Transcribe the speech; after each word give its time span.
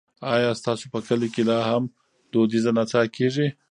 ایا 0.33 0.51
ستاسو 0.61 0.85
په 0.93 0.99
کلي 1.07 1.29
کې 1.33 1.43
لا 1.49 1.57
هم 1.69 1.83
دودیزه 2.31 2.71
نڅا 2.77 3.01
کیږي؟ 3.15 3.47